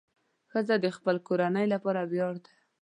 ښځه 0.51 0.75
د 0.83 0.85
خپل 0.97 1.15
کورنۍ 1.27 1.65
لپاره 1.73 2.01
ویاړ 2.11 2.33
ده. 2.43 2.51